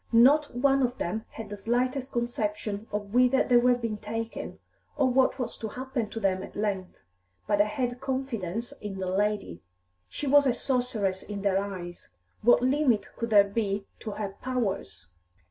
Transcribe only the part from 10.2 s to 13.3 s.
was a sorceress in their eyes; what limit could